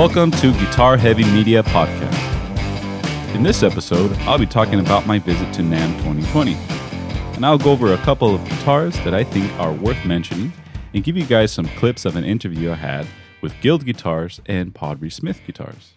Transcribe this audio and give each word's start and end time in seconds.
Welcome 0.00 0.30
to 0.30 0.52
Guitar 0.52 0.96
Heavy 0.96 1.24
Media 1.24 1.62
Podcast. 1.62 2.16
In 3.34 3.42
this 3.42 3.62
episode, 3.62 4.10
I'll 4.20 4.38
be 4.38 4.46
talking 4.46 4.80
about 4.80 5.06
my 5.06 5.18
visit 5.18 5.52
to 5.52 5.60
NAMM 5.60 5.94
2020. 5.98 6.54
And 7.34 7.44
I'll 7.44 7.58
go 7.58 7.72
over 7.72 7.92
a 7.92 7.98
couple 7.98 8.34
of 8.34 8.42
guitars 8.48 8.94
that 9.00 9.12
I 9.12 9.24
think 9.24 9.52
are 9.60 9.74
worth 9.74 10.02
mentioning 10.06 10.54
and 10.94 11.04
give 11.04 11.18
you 11.18 11.26
guys 11.26 11.52
some 11.52 11.66
clips 11.76 12.06
of 12.06 12.16
an 12.16 12.24
interview 12.24 12.70
I 12.70 12.76
had 12.76 13.06
with 13.42 13.52
Guild 13.60 13.84
Guitars 13.84 14.40
and 14.46 14.74
Paul 14.74 14.96
Reed 14.96 15.12
Smith 15.12 15.42
Guitars. 15.46 15.92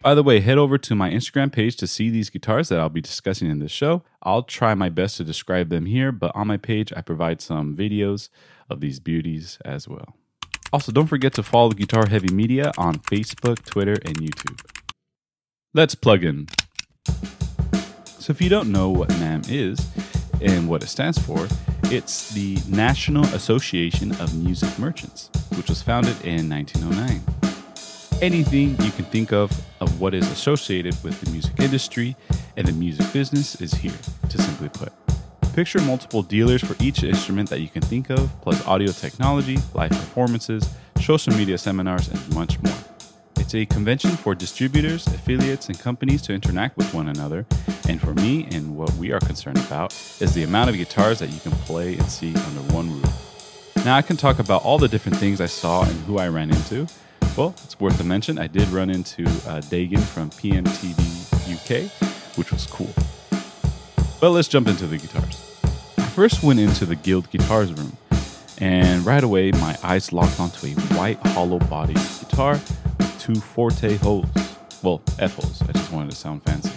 By 0.00 0.14
the 0.14 0.22
way, 0.22 0.40
head 0.40 0.56
over 0.56 0.78
to 0.78 0.94
my 0.94 1.10
Instagram 1.10 1.52
page 1.52 1.76
to 1.76 1.86
see 1.86 2.08
these 2.08 2.30
guitars 2.30 2.70
that 2.70 2.80
I'll 2.80 2.88
be 2.88 3.02
discussing 3.02 3.50
in 3.50 3.58
this 3.58 3.70
show. 3.70 4.02
I'll 4.22 4.44
try 4.44 4.72
my 4.74 4.88
best 4.88 5.18
to 5.18 5.24
describe 5.24 5.68
them 5.68 5.84
here, 5.84 6.10
but 6.10 6.32
on 6.34 6.46
my 6.46 6.56
page, 6.56 6.90
I 6.96 7.02
provide 7.02 7.42
some 7.42 7.76
videos 7.76 8.30
of 8.70 8.80
these 8.80 8.98
beauties 8.98 9.58
as 9.62 9.86
well. 9.86 10.17
Also, 10.72 10.92
don't 10.92 11.06
forget 11.06 11.32
to 11.34 11.42
follow 11.42 11.70
Guitar 11.70 12.06
Heavy 12.08 12.32
Media 12.32 12.72
on 12.76 12.96
Facebook, 12.96 13.64
Twitter, 13.64 13.96
and 14.04 14.16
YouTube. 14.16 14.60
Let's 15.74 15.94
plug 15.94 16.24
in. 16.24 16.48
So, 18.18 18.30
if 18.30 18.40
you 18.40 18.48
don't 18.48 18.70
know 18.70 18.90
what 18.90 19.08
NAMM 19.10 19.50
is 19.50 19.86
and 20.40 20.68
what 20.68 20.82
it 20.82 20.88
stands 20.88 21.18
for, 21.18 21.48
it's 21.84 22.30
the 22.30 22.58
National 22.68 23.24
Association 23.34 24.12
of 24.20 24.34
Music 24.34 24.78
Merchants, 24.78 25.30
which 25.56 25.68
was 25.68 25.82
founded 25.82 26.16
in 26.24 26.48
1909 26.48 27.22
anything 28.20 28.70
you 28.82 28.90
can 28.90 29.04
think 29.06 29.32
of 29.32 29.50
of 29.80 30.00
what 30.00 30.14
is 30.14 30.28
associated 30.30 30.96
with 31.04 31.20
the 31.20 31.30
music 31.30 31.52
industry 31.60 32.16
and 32.56 32.66
the 32.66 32.72
music 32.72 33.12
business 33.12 33.60
is 33.60 33.72
here, 33.72 33.98
to 34.28 34.40
simply 34.40 34.68
put. 34.68 34.97
Picture 35.58 35.80
multiple 35.80 36.22
dealers 36.22 36.62
for 36.62 36.76
each 36.80 37.02
instrument 37.02 37.50
that 37.50 37.58
you 37.58 37.66
can 37.66 37.82
think 37.82 38.10
of, 38.10 38.30
plus 38.42 38.64
audio 38.64 38.92
technology, 38.92 39.58
live 39.74 39.90
performances, 39.90 40.72
social 41.00 41.34
media 41.34 41.58
seminars, 41.58 42.06
and 42.06 42.32
much 42.32 42.62
more. 42.62 42.76
It's 43.38 43.56
a 43.56 43.66
convention 43.66 44.10
for 44.10 44.36
distributors, 44.36 45.08
affiliates, 45.08 45.66
and 45.66 45.76
companies 45.76 46.22
to 46.22 46.32
interact 46.32 46.76
with 46.76 46.94
one 46.94 47.08
another. 47.08 47.44
And 47.88 48.00
for 48.00 48.14
me, 48.14 48.46
and 48.52 48.76
what 48.76 48.94
we 48.94 49.10
are 49.10 49.18
concerned 49.18 49.58
about, 49.58 49.92
is 50.20 50.32
the 50.32 50.44
amount 50.44 50.70
of 50.70 50.76
guitars 50.76 51.18
that 51.18 51.30
you 51.30 51.40
can 51.40 51.50
play 51.50 51.96
and 51.96 52.08
see 52.08 52.28
under 52.28 52.72
one 52.72 52.92
roof. 52.92 53.74
Now, 53.84 53.96
I 53.96 54.02
can 54.02 54.16
talk 54.16 54.38
about 54.38 54.62
all 54.62 54.78
the 54.78 54.86
different 54.86 55.18
things 55.18 55.40
I 55.40 55.46
saw 55.46 55.82
and 55.82 55.98
who 56.04 56.18
I 56.18 56.28
ran 56.28 56.50
into, 56.50 56.86
well, 57.36 57.52
it's 57.64 57.80
worth 57.80 58.00
a 58.00 58.04
mention. 58.04 58.38
I 58.38 58.46
did 58.46 58.68
run 58.68 58.90
into 58.90 59.24
uh, 59.24 59.60
Dagan 59.62 59.98
from 59.98 60.30
PMTD 60.30 61.02
UK, 61.52 61.90
which 62.36 62.52
was 62.52 62.64
cool. 62.68 62.94
But 64.20 64.30
let's 64.30 64.46
jump 64.46 64.68
into 64.68 64.86
the 64.86 64.98
guitars. 64.98 65.37
First 66.18 66.42
went 66.42 66.58
into 66.58 66.84
the 66.84 66.96
Guild 66.96 67.30
Guitars 67.30 67.72
room, 67.72 67.96
and 68.58 69.06
right 69.06 69.22
away 69.22 69.52
my 69.52 69.78
eyes 69.84 70.12
locked 70.12 70.40
onto 70.40 70.66
a 70.66 70.70
white 70.96 71.24
hollow 71.28 71.60
body 71.60 71.94
guitar 71.94 72.54
with 72.98 73.20
two 73.20 73.36
Forte 73.36 73.94
holes. 73.98 74.26
Well, 74.82 75.00
F 75.20 75.36
holes. 75.36 75.62
I 75.62 75.70
just 75.70 75.92
wanted 75.92 76.10
to 76.10 76.16
sound 76.16 76.42
fancy. 76.42 76.72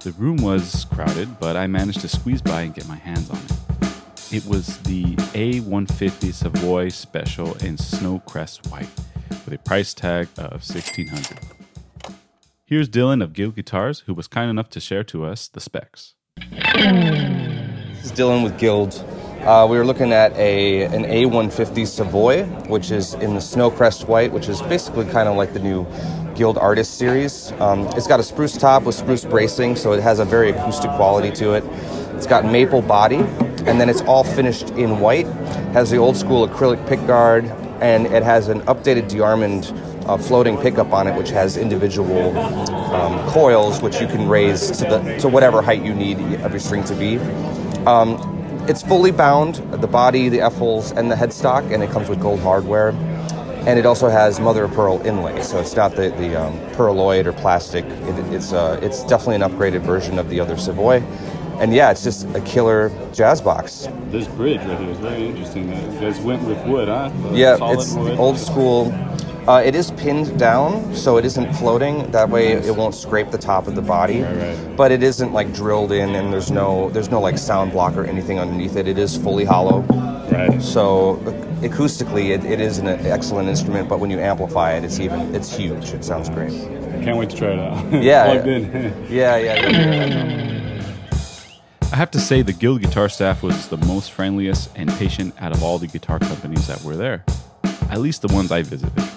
The 0.00 0.12
room 0.18 0.42
was 0.42 0.84
crowded, 0.84 1.40
but 1.40 1.56
I 1.56 1.66
managed 1.68 2.02
to 2.02 2.08
squeeze 2.08 2.42
by 2.42 2.60
and 2.60 2.74
get 2.74 2.86
my 2.86 2.96
hands 2.96 3.30
on 3.30 3.38
it. 3.38 4.34
It 4.34 4.44
was 4.44 4.76
the 4.80 5.16
A150 5.32 6.34
Savoy 6.34 6.90
Special 6.90 7.54
in 7.64 7.78
Snowcrest 7.78 8.70
White 8.70 8.90
with 9.46 9.54
a 9.54 9.58
price 9.64 9.94
tag 9.94 10.28
of 10.36 10.60
1600 10.60 11.38
Here's 12.66 12.90
Dylan 12.90 13.22
of 13.22 13.32
Guild 13.32 13.56
Guitars, 13.56 14.00
who 14.00 14.12
was 14.12 14.28
kind 14.28 14.50
enough 14.50 14.68
to 14.68 14.80
share 14.80 15.04
to 15.04 15.24
us 15.24 15.48
the 15.48 15.60
specs. 15.60 16.12
This 16.52 18.04
is 18.04 18.12
Dylan 18.12 18.44
with 18.44 18.58
Guild. 18.58 19.02
Uh, 19.40 19.66
we 19.70 19.78
were 19.78 19.86
looking 19.86 20.12
at 20.12 20.36
a 20.36 20.82
an 20.82 21.04
A150 21.04 21.86
Savoy, 21.86 22.44
which 22.68 22.90
is 22.90 23.14
in 23.14 23.32
the 23.32 23.40
Snowcrest 23.40 24.06
White, 24.06 24.32
which 24.32 24.50
is 24.50 24.60
basically 24.60 25.06
kind 25.06 25.30
of 25.30 25.36
like 25.36 25.54
the 25.54 25.60
new 25.60 25.86
Guild 26.34 26.58
Artist 26.58 26.98
series. 26.98 27.52
Um, 27.52 27.86
it's 27.96 28.06
got 28.06 28.20
a 28.20 28.22
spruce 28.22 28.58
top 28.58 28.82
with 28.82 28.94
spruce 28.94 29.24
bracing, 29.24 29.76
so 29.76 29.92
it 29.92 30.02
has 30.02 30.18
a 30.18 30.26
very 30.26 30.50
acoustic 30.50 30.90
quality 30.90 31.30
to 31.36 31.54
it. 31.54 31.64
It's 32.16 32.26
got 32.26 32.44
maple 32.44 32.82
body, 32.82 33.24
and 33.64 33.80
then 33.80 33.88
it's 33.88 34.02
all 34.02 34.22
finished 34.22 34.70
in 34.70 35.00
white. 35.00 35.26
Has 35.72 35.90
the 35.90 35.96
old 35.96 36.18
school 36.18 36.46
acrylic 36.46 36.86
pickguard, 36.86 37.50
and 37.80 38.04
it 38.06 38.22
has 38.22 38.48
an 38.48 38.60
updated 38.62 39.08
DeArmond 39.08 39.91
uh, 40.06 40.16
floating 40.16 40.56
pickup 40.56 40.92
on 40.92 41.06
it, 41.06 41.16
which 41.16 41.30
has 41.30 41.56
individual 41.56 42.36
um, 42.38 43.28
coils, 43.30 43.82
which 43.82 44.00
you 44.00 44.06
can 44.06 44.28
raise 44.28 44.70
to 44.78 44.84
the 44.84 45.18
to 45.18 45.28
whatever 45.28 45.62
height 45.62 45.82
you 45.82 45.94
need 45.94 46.18
every 46.40 46.60
string 46.60 46.84
to 46.84 46.94
be. 46.94 47.18
Um, 47.86 48.16
it's 48.68 48.82
fully 48.82 49.10
bound, 49.10 49.56
the 49.80 49.86
body, 49.88 50.28
the 50.28 50.40
F 50.40 50.54
holes, 50.54 50.92
and 50.92 51.10
the 51.10 51.16
headstock, 51.16 51.72
and 51.72 51.82
it 51.82 51.90
comes 51.90 52.08
with 52.08 52.20
gold 52.20 52.40
hardware. 52.40 52.90
And 53.66 53.78
it 53.78 53.86
also 53.86 54.08
has 54.08 54.40
mother 54.40 54.64
of 54.64 54.72
pearl 54.72 55.00
inlay, 55.06 55.40
so 55.42 55.60
it's 55.60 55.76
not 55.76 55.94
the, 55.94 56.10
the 56.10 56.34
um, 56.40 56.58
pearloid 56.72 57.26
or 57.26 57.32
plastic. 57.32 57.84
It, 57.84 58.34
it's 58.34 58.52
uh, 58.52 58.78
it's 58.82 59.04
definitely 59.04 59.36
an 59.36 59.42
upgraded 59.42 59.82
version 59.82 60.18
of 60.18 60.28
the 60.28 60.40
other 60.40 60.56
Savoy 60.56 61.00
and 61.62 61.72
yeah, 61.72 61.92
it's 61.92 62.02
just 62.02 62.26
a 62.34 62.40
killer 62.40 62.90
jazz 63.12 63.40
box. 63.40 63.88
This 64.08 64.26
bridge 64.26 64.58
right 64.62 64.80
here 64.80 64.90
is 64.90 64.98
very 64.98 65.26
interesting. 65.26 65.68
You 65.68 66.00
guys 66.00 66.18
went 66.18 66.42
with 66.42 66.60
wood, 66.66 66.88
huh? 66.88 67.08
The 67.08 67.36
yeah, 67.36 67.56
it's 67.60 67.94
wood. 67.94 68.18
old 68.18 68.36
school. 68.36 68.90
Uh, 69.48 69.60
it 69.64 69.74
is 69.74 69.90
pinned 69.92 70.38
down, 70.38 70.94
so 70.94 71.16
it 71.16 71.24
isn't 71.24 71.52
floating. 71.54 72.08
That 72.12 72.28
way, 72.28 72.52
it 72.52 72.76
won't 72.76 72.94
scrape 72.94 73.30
the 73.32 73.38
top 73.38 73.66
of 73.66 73.74
the 73.74 73.82
body. 73.82 74.22
Right, 74.22 74.36
right. 74.36 74.76
But 74.76 74.92
it 74.92 75.02
isn't 75.02 75.32
like 75.32 75.52
drilled 75.52 75.90
in, 75.90 76.14
and 76.14 76.32
there's 76.32 76.50
no 76.52 76.90
there's 76.90 77.10
no 77.10 77.20
like 77.20 77.38
sound 77.38 77.72
block 77.72 77.96
or 77.96 78.04
anything 78.04 78.38
underneath 78.38 78.76
it. 78.76 78.86
It 78.86 78.98
is 78.98 79.16
fully 79.16 79.44
hollow. 79.44 79.80
Right. 80.30 80.62
So 80.62 81.16
acoustically, 81.60 82.30
it, 82.30 82.44
it 82.44 82.60
is 82.60 82.78
an 82.78 82.86
excellent 82.86 83.48
instrument. 83.48 83.88
But 83.88 83.98
when 83.98 84.10
you 84.10 84.20
amplify 84.20 84.74
it, 84.74 84.84
it's 84.84 85.00
even 85.00 85.34
it's 85.34 85.54
huge. 85.54 85.90
It 85.92 86.04
sounds 86.04 86.28
great. 86.28 86.52
I 86.52 87.02
Can't 87.02 87.16
wait 87.16 87.30
to 87.30 87.36
try 87.36 87.52
it 87.52 87.58
out. 87.58 87.92
Yeah. 88.02 88.24
Plugged 88.26 88.46
in. 88.46 89.06
yeah, 89.10 89.36
yeah. 89.36 89.70
yeah. 89.70 90.82
I 91.92 91.96
have 91.96 92.10
to 92.12 92.20
say, 92.20 92.40
the 92.40 92.54
Guild 92.54 92.80
guitar 92.80 93.10
staff 93.10 93.42
was 93.42 93.68
the 93.68 93.76
most 93.76 94.12
friendliest 94.12 94.70
and 94.76 94.88
patient 94.92 95.34
out 95.38 95.52
of 95.54 95.62
all 95.62 95.78
the 95.78 95.86
guitar 95.86 96.18
companies 96.18 96.66
that 96.66 96.80
were 96.82 96.96
there, 96.96 97.22
at 97.90 98.00
least 98.00 98.22
the 98.22 98.32
ones 98.32 98.50
I 98.50 98.62
visited. 98.62 99.11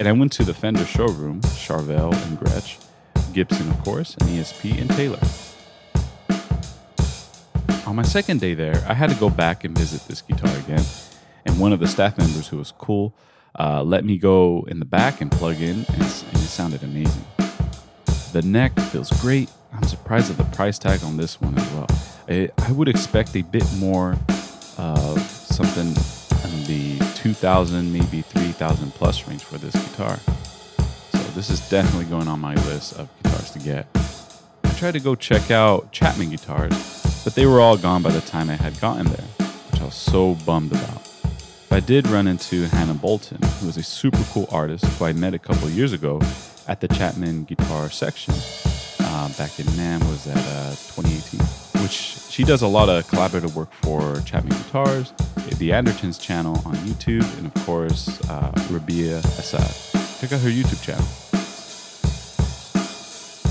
And 0.00 0.08
I 0.08 0.12
went 0.12 0.32
to 0.32 0.44
the 0.44 0.54
Fender 0.54 0.86
showroom, 0.86 1.42
Charvel 1.42 2.14
and 2.26 2.38
Gretsch, 2.38 2.82
Gibson, 3.34 3.68
of 3.68 3.78
course, 3.84 4.16
and 4.18 4.30
ESP 4.30 4.80
and 4.80 4.88
Taylor. 4.88 5.20
On 7.86 7.94
my 7.94 8.02
second 8.02 8.40
day 8.40 8.54
there, 8.54 8.82
I 8.88 8.94
had 8.94 9.10
to 9.10 9.16
go 9.16 9.28
back 9.28 9.62
and 9.62 9.76
visit 9.76 10.08
this 10.08 10.22
guitar 10.22 10.56
again, 10.60 10.86
and 11.44 11.60
one 11.60 11.74
of 11.74 11.80
the 11.80 11.86
staff 11.86 12.16
members 12.16 12.48
who 12.48 12.56
was 12.56 12.72
cool 12.72 13.14
uh, 13.58 13.82
let 13.82 14.06
me 14.06 14.16
go 14.16 14.64
in 14.68 14.78
the 14.78 14.86
back 14.86 15.20
and 15.20 15.30
plug 15.30 15.60
in, 15.60 15.84
and, 15.84 16.00
and 16.00 16.02
it 16.02 16.48
sounded 16.48 16.82
amazing. 16.82 17.26
The 18.32 18.40
neck 18.42 18.80
feels 18.80 19.10
great. 19.20 19.50
I'm 19.70 19.82
surprised 19.82 20.30
at 20.30 20.38
the 20.38 20.56
price 20.56 20.78
tag 20.78 21.04
on 21.04 21.18
this 21.18 21.38
one 21.42 21.58
as 21.58 21.72
well. 21.72 21.88
I 22.66 22.72
would 22.72 22.88
expect 22.88 23.36
a 23.36 23.42
bit 23.42 23.66
more 23.76 24.16
uh, 24.78 25.18
something 25.18 25.92
2000, 27.22 27.92
maybe 27.92 28.22
3000 28.22 28.92
plus 28.92 29.28
range 29.28 29.44
for 29.44 29.58
this 29.58 29.74
guitar. 29.74 30.18
So 31.12 31.18
this 31.34 31.50
is 31.50 31.60
definitely 31.68 32.06
going 32.06 32.28
on 32.28 32.40
my 32.40 32.54
list 32.66 32.98
of 32.98 33.08
guitars 33.22 33.50
to 33.50 33.58
get. 33.58 33.86
I 34.64 34.72
tried 34.78 34.92
to 34.92 35.00
go 35.00 35.14
check 35.14 35.50
out 35.50 35.92
Chapman 35.92 36.30
guitars, 36.30 37.22
but 37.22 37.34
they 37.34 37.44
were 37.44 37.60
all 37.60 37.76
gone 37.76 38.02
by 38.02 38.10
the 38.10 38.22
time 38.22 38.48
I 38.48 38.54
had 38.54 38.80
gotten 38.80 39.06
there, 39.06 39.26
which 39.70 39.80
I 39.82 39.84
was 39.84 39.94
so 39.94 40.34
bummed 40.46 40.72
about. 40.72 41.08
But 41.68 41.76
I 41.76 41.80
did 41.80 42.08
run 42.08 42.26
into 42.26 42.64
Hannah 42.68 42.94
Bolton, 42.94 43.42
who 43.60 43.68
is 43.68 43.76
a 43.76 43.82
super 43.82 44.24
cool 44.32 44.48
artist 44.50 44.84
who 44.84 45.04
I 45.04 45.12
met 45.12 45.34
a 45.34 45.38
couple 45.38 45.68
years 45.68 45.92
ago 45.92 46.20
at 46.66 46.80
the 46.80 46.88
Chapman 46.88 47.44
guitar 47.44 47.90
section 47.90 48.34
uh, 49.10 49.28
back 49.36 49.58
in 49.58 49.66
NAMM 49.66 50.00
was 50.08 50.26
at 50.26 50.36
uh, 50.36 50.70
2018, 50.94 51.40
which 51.82 51.92
she 51.92 52.44
does 52.44 52.62
a 52.62 52.66
lot 52.66 52.88
of 52.88 53.06
collaborative 53.08 53.54
work 53.54 53.72
for 53.72 54.20
Chapman 54.22 54.56
Guitars, 54.56 55.12
the 55.58 55.70
Andertons 55.70 56.20
channel 56.20 56.60
on 56.64 56.74
YouTube, 56.76 57.26
and 57.38 57.46
of 57.46 57.54
course, 57.66 58.08
uh, 58.28 58.52
Rabea 58.68 59.20
Massaad. 59.20 60.20
Check 60.20 60.32
out 60.32 60.40
her 60.40 60.48
YouTube 60.48 60.82
channel. 60.82 61.04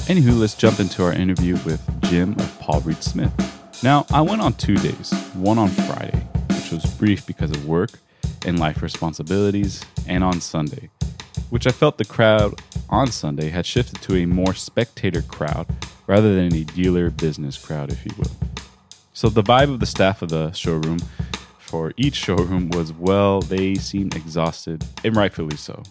Anywho, 0.07 0.39
let's 0.39 0.55
jump 0.55 0.79
into 0.79 1.03
our 1.03 1.13
interview 1.13 1.53
with 1.65 1.81
Jim 2.03 2.33
of 2.39 2.59
Paul 2.59 2.81
Reed 2.81 3.03
Smith. 3.03 3.31
Now, 3.83 4.05
I 4.11 4.21
went 4.21 4.41
on 4.41 4.53
two 4.53 4.75
days, 4.75 5.11
one 5.33 5.57
on 5.57 5.69
Friday, 5.69 6.27
which 6.49 6.71
was 6.71 6.85
brief 6.97 7.25
because 7.25 7.51
of 7.51 7.65
work 7.67 7.91
and 8.45 8.59
life 8.59 8.81
responsibilities, 8.81 9.83
and 10.07 10.23
on 10.23 10.41
Sunday, 10.41 10.89
which 11.49 11.67
I 11.67 11.71
felt 11.71 11.97
the 11.97 12.05
crowd 12.05 12.61
on 12.89 13.11
Sunday 13.11 13.49
had 13.49 13.65
shifted 13.65 14.01
to 14.01 14.15
a 14.15 14.25
more 14.25 14.53
spectator 14.53 15.21
crowd 15.21 15.67
rather 16.07 16.33
than 16.33 16.53
a 16.55 16.63
dealer 16.63 17.09
business 17.09 17.57
crowd, 17.57 17.91
if 17.91 18.03
you 18.05 18.11
will. 18.17 18.31
So 19.13 19.29
the 19.29 19.43
vibe 19.43 19.71
of 19.71 19.79
the 19.79 19.85
staff 19.85 20.21
of 20.21 20.29
the 20.29 20.51
showroom 20.53 20.99
for 21.69 21.93
each 21.97 22.15
showroom 22.15 22.69
was 22.71 22.91
well, 22.91 23.41
they 23.41 23.75
seemed 23.75 24.15
exhausted, 24.15 24.83
and 25.03 25.15
rightfully 25.15 25.55
so. 25.55 25.83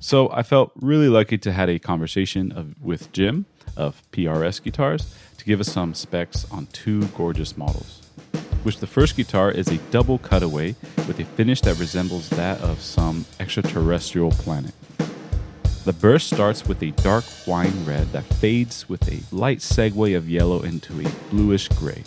So 0.00 0.30
I 0.30 0.42
felt 0.42 0.70
really 0.76 1.08
lucky 1.08 1.38
to 1.38 1.52
have 1.52 1.70
a 1.70 1.78
conversation 1.78 2.52
of, 2.52 2.74
with 2.78 3.10
Jim 3.12 3.46
of 3.74 4.02
PRS 4.12 4.62
Guitars 4.62 5.14
to 5.38 5.44
give 5.46 5.60
us 5.60 5.72
some 5.72 5.94
specs 5.94 6.44
on 6.50 6.66
two 6.66 7.06
gorgeous 7.08 7.56
models. 7.56 8.02
which 8.64 8.78
the 8.78 8.86
first 8.86 9.16
guitar 9.16 9.50
is 9.50 9.68
a 9.68 9.78
double 9.90 10.18
cutaway 10.18 10.76
with 11.08 11.18
a 11.18 11.24
finish 11.24 11.60
that 11.62 11.78
resembles 11.78 12.28
that 12.30 12.60
of 12.60 12.80
some 12.80 13.24
extraterrestrial 13.40 14.30
planet. 14.30 14.74
The 15.84 15.92
burst 15.92 16.32
starts 16.32 16.68
with 16.68 16.80
a 16.82 16.92
dark 17.02 17.24
wine 17.46 17.84
red 17.84 18.12
that 18.12 18.24
fades 18.24 18.88
with 18.88 19.08
a 19.10 19.34
light 19.34 19.58
segue 19.58 20.16
of 20.16 20.30
yellow 20.30 20.62
into 20.62 21.00
a 21.00 21.10
bluish 21.30 21.68
gray, 21.70 22.04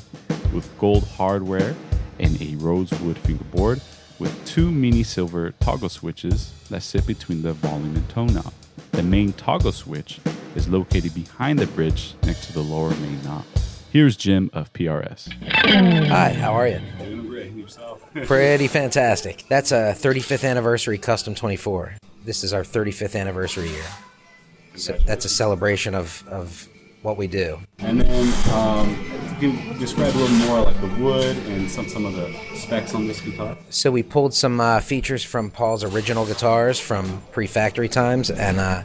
with 0.54 0.70
gold 0.78 1.06
hardware 1.18 1.76
and 2.20 2.42
a 2.42 2.56
rosewood 2.56 3.18
fingerboard 3.20 3.82
with 4.20 4.46
two 4.46 4.72
mini 4.72 5.04
silver 5.04 5.52
toggle 5.60 5.90
switches 5.90 6.54
that 6.70 6.82
sit 6.84 7.06
between 7.06 7.42
the 7.42 7.54
volume 7.54 7.96
and 7.96 8.10
tone 8.10 8.34
knob. 8.34 8.54
The 8.92 9.04
main 9.04 9.34
toggle 9.34 9.72
switch 9.72 10.20
is 10.56 10.70
located 10.70 11.14
behind 11.14 11.60
the 11.60 11.68
bridge 11.68 12.14
next 12.24 12.46
to 12.48 12.54
the 12.54 12.62
lower 12.62 12.92
main 12.92 13.22
knob. 13.24 13.44
Here's 13.92 14.18
Jim 14.18 14.50
of 14.54 14.74
PRS. 14.74 15.32
Hi, 16.08 16.34
how 16.34 16.54
are 16.54 16.68
you? 16.68 16.82
Pretty 18.26 18.68
fantastic. 18.68 19.46
That's 19.50 19.72
a 19.72 19.96
35th 19.98 20.50
anniversary 20.50 20.98
Custom 20.98 21.36
24. 21.36 21.96
This 22.24 22.44
is 22.44 22.54
our 22.54 22.64
35th 22.64 23.20
anniversary 23.20 23.70
year. 23.70 23.86
So 24.76 24.98
that's 25.06 25.26
a 25.26 25.30
celebration 25.30 25.96
of, 25.96 26.24
of 26.28 26.68
what 27.02 27.18
we 27.18 27.28
do. 27.28 27.60
And 27.80 28.02
then, 28.02 28.54
um, 28.54 29.15
if 29.36 29.44
you 29.44 29.52
can 29.52 29.80
describe 29.80 30.16
a 30.16 30.18
little 30.18 30.48
more 30.48 30.62
like 30.62 30.80
the 30.82 31.04
wood 31.04 31.36
and 31.48 31.70
some 31.70 31.88
some 31.88 32.06
of 32.06 32.14
the 32.16 32.34
specs 32.56 32.94
on 32.96 33.08
this 33.08 33.20
guitar. 33.22 33.58
So 33.70 33.92
we 33.92 34.04
pulled 34.04 34.34
some 34.34 34.60
uh, 34.62 34.80
features 34.80 35.24
from 35.24 35.52
Paul's 35.52 35.84
original 35.84 36.26
guitars 36.26 36.80
from 36.80 37.22
pre-factory 37.32 37.90
times, 37.90 38.30
and 38.32 38.60
uh, 38.60 38.84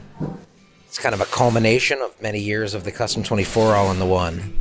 it's 0.86 0.98
kind 0.98 1.14
of 1.14 1.20
a 1.20 1.26
culmination 1.26 2.00
of 2.00 2.20
many 2.20 2.40
years 2.40 2.74
of 2.74 2.84
the 2.84 2.92
Custom 2.92 3.22
24 3.22 3.74
all 3.76 3.90
in 3.90 3.98
the 3.98 4.06
one. 4.06 4.56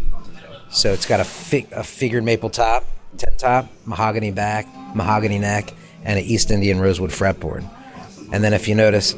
So 0.70 0.94
it's 0.94 1.08
got 1.08 1.20
a, 1.20 1.24
fig- 1.24 1.72
a 1.72 1.84
figured 1.84 2.24
maple 2.24 2.52
top, 2.52 2.86
10 3.18 3.38
top, 3.38 3.68
mahogany 3.86 4.30
back, 4.32 4.68
mahogany 4.96 5.40
neck, 5.40 5.74
and 6.04 6.20
an 6.20 6.26
East 6.26 6.52
Indian 6.52 6.80
rosewood 6.80 7.10
fretboard. 7.10 7.68
And 8.32 8.44
then 8.44 8.54
if 8.54 8.68
you 8.68 8.76
notice, 8.76 9.16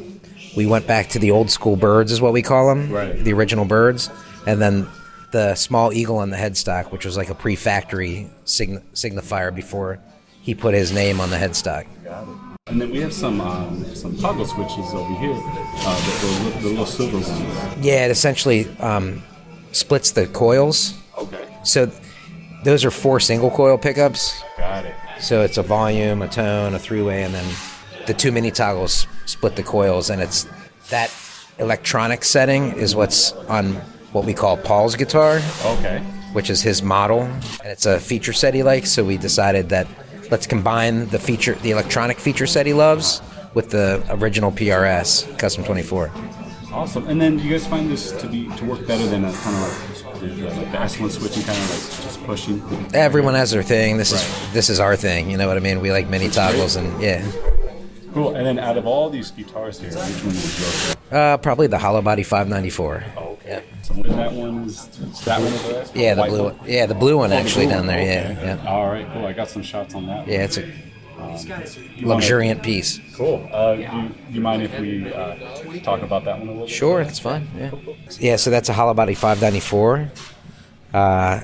we 0.56 0.64
went 0.64 0.86
back 0.86 1.08
to 1.10 1.18
the 1.18 1.30
old 1.30 1.50
school 1.50 1.76
birds, 1.76 2.10
is 2.10 2.22
what 2.22 2.32
we 2.32 2.40
call 2.40 2.68
them, 2.68 2.90
Right. 2.90 3.22
the 3.22 3.34
original 3.34 3.66
birds, 3.66 4.08
and 4.46 4.62
then 4.62 4.88
the 5.32 5.54
small 5.54 5.92
eagle 5.92 6.18
on 6.18 6.30
the 6.30 6.36
headstock, 6.36 6.92
which 6.92 7.04
was 7.04 7.16
like 7.16 7.30
a 7.30 7.34
pre-factory 7.34 8.30
sign- 8.44 8.82
signifier 8.94 9.54
before 9.54 9.98
he 10.42 10.54
put 10.54 10.74
his 10.74 10.92
name 10.92 11.20
on 11.20 11.30
the 11.30 11.36
headstock. 11.36 11.86
And 12.68 12.80
then 12.80 12.90
we 12.90 13.00
have 13.00 13.12
some 13.12 13.40
um, 13.40 13.84
some 13.94 14.16
toggle 14.16 14.46
switches 14.46 14.94
over 14.94 15.14
here, 15.18 15.32
uh, 15.34 16.20
the, 16.20 16.50
the, 16.54 16.60
the 16.60 16.68
little 16.68 16.86
silver 16.86 17.16
ones. 17.18 17.28
Yeah, 17.84 18.04
it 18.06 18.10
essentially 18.10 18.68
um, 18.78 19.22
splits 19.72 20.12
the 20.12 20.26
coils. 20.28 20.94
Okay, 21.18 21.56
So 21.64 21.90
those 22.64 22.84
are 22.84 22.90
four 22.92 23.18
single 23.20 23.50
coil 23.50 23.76
pickups. 23.78 24.40
got 24.56 24.84
it. 24.84 24.94
So 25.18 25.42
it's 25.42 25.58
a 25.58 25.62
volume, 25.62 26.22
a 26.22 26.28
tone, 26.28 26.74
a 26.74 26.78
three-way, 26.78 27.22
and 27.24 27.34
then 27.34 27.44
the 28.06 28.14
two 28.14 28.32
mini 28.32 28.50
toggles 28.50 29.06
split 29.26 29.56
the 29.56 29.62
coils, 29.62 30.10
and 30.10 30.20
it's 30.22 30.46
that 30.90 31.12
electronic 31.58 32.24
setting 32.24 32.72
is 32.72 32.94
what's 32.96 33.32
on 33.32 33.80
what 34.12 34.24
we 34.24 34.34
call 34.34 34.56
Paul's 34.56 34.96
guitar, 34.96 35.40
Okay. 35.64 35.98
which 36.32 36.50
is 36.50 36.62
his 36.62 36.82
model, 36.82 37.22
and 37.22 37.66
it's 37.72 37.86
a 37.86 37.98
feature 37.98 38.32
set 38.32 38.54
he 38.54 38.62
likes. 38.62 38.90
So 38.90 39.04
we 39.04 39.16
decided 39.16 39.68
that 39.70 39.86
let's 40.30 40.46
combine 40.46 41.08
the 41.08 41.18
feature, 41.18 41.54
the 41.56 41.70
electronic 41.70 42.18
feature 42.18 42.46
set 42.46 42.66
he 42.66 42.72
loves, 42.74 43.20
with 43.54 43.70
the 43.70 44.02
original 44.10 44.50
PRS 44.50 45.36
Custom 45.38 45.64
24. 45.64 46.10
Awesome. 46.72 47.06
And 47.06 47.20
then 47.20 47.38
you 47.38 47.50
guys 47.50 47.66
find 47.66 47.90
this 47.90 48.12
to 48.12 48.26
be 48.26 48.48
to 48.56 48.64
work 48.64 48.86
better 48.86 49.06
than 49.06 49.24
a 49.26 49.32
kind 49.32 49.56
of 49.56 50.04
like 50.06 50.20
the, 50.20 50.26
like 50.46 50.72
the 50.72 50.78
S1 50.78 51.10
switching, 51.10 51.42
kind 51.42 51.58
of 51.58 51.70
like 51.70 52.02
just 52.04 52.24
pushing. 52.24 52.94
Everyone 52.94 53.34
has 53.34 53.50
their 53.50 53.62
thing. 53.62 53.98
This 53.98 54.10
is 54.12 54.52
this 54.54 54.70
is 54.70 54.80
our 54.80 54.96
thing. 54.96 55.30
You 55.30 55.36
know 55.36 55.46
what 55.48 55.58
I 55.58 55.60
mean? 55.60 55.80
We 55.80 55.92
like 55.92 56.08
mini 56.08 56.30
toggles, 56.30 56.76
and 56.76 57.02
yeah, 57.02 57.26
Cool. 58.14 58.34
And 58.36 58.46
then 58.46 58.58
out 58.58 58.76
of 58.78 58.86
all 58.86 59.10
these 59.10 59.30
guitars 59.32 59.78
here, 59.80 59.90
which 59.90 59.98
one 59.98 60.26
would 60.26 60.34
you 60.36 60.40
go 60.42 60.46
for? 60.48 61.14
uh, 61.14 61.36
probably 61.38 61.66
the 61.66 61.78
Hollow 61.78 62.00
Body 62.00 62.22
594. 62.22 63.04
Okay. 63.58 63.64
So 63.82 63.94
that 63.94 64.32
one 64.32 64.64
is 64.64 64.88
is 64.98 65.20
that 65.24 65.40
one 65.40 65.52
over 65.52 65.72
there? 65.72 65.86
Yeah, 65.94 66.14
the 66.14 66.20
White 66.22 66.30
blue 66.30 66.42
one? 66.44 66.58
one. 66.58 66.68
Yeah, 66.70 66.86
the 66.86 66.94
blue 66.94 67.16
one 67.18 67.32
actually 67.32 67.66
Blue 67.66 67.74
down 67.74 67.86
there. 67.86 67.98
one, 67.98 68.06
Yeah, 68.06 68.38
okay. 68.56 68.62
yeah, 68.64 68.70
All 68.70 68.86
right, 68.88 69.06
cool. 69.12 69.26
I 69.26 69.32
got 69.32 69.48
some 69.48 69.62
shots 69.62 69.94
on 69.94 70.06
that. 70.06 70.26
yeah. 70.26 70.44
It's 70.44 70.56
a 70.58 70.62
You 70.66 70.72
wanna- 71.18 72.08
luxuriant 72.14 72.62
piece. 72.62 73.00
Cool. 73.16 73.48
Uh, 73.52 73.74
do, 73.76 73.82
you, 73.82 73.88
do 73.88 74.14
you 74.32 74.40
mind 74.40 74.62
if 74.62 74.78
we 74.80 75.12
uh, 75.12 75.34
talk 75.82 76.02
about 76.02 76.24
that 76.24 76.38
one 76.38 76.48
a 76.48 76.50
little 76.52 76.66
bit? 76.66 76.74
Sure, 76.74 77.04
that's 77.04 77.18
fine. 77.20 77.48
Yeah, 77.56 77.70
yeah. 78.18 78.36
So 78.36 78.50
that's 78.50 78.68
a 78.68 78.72
Hollow 78.72 78.94
Body 78.94 79.14
594. 79.14 80.10
Uh, 80.92 81.40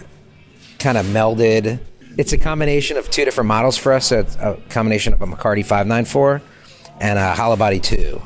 kind 0.79 0.99
of 0.99 1.07
melded. 1.07 1.79
It's 2.17 2.33
a 2.33 2.39
combination 2.39 2.97
of 2.97 3.09
two 3.11 3.25
different 3.25 3.47
models 3.49 3.77
for 3.77 3.93
us. 3.93 4.07
So 4.07 4.21
it's 4.21 4.35
a 4.37 4.59
combination 4.69 5.13
of 5.13 5.23
a 5.23 5.27
McCarty 5.27 5.65
594 5.65 6.43
and 7.01 7.19
a 7.19 7.35
Hollow 7.35 7.57
Body 7.57 7.79
2. 7.79 8.21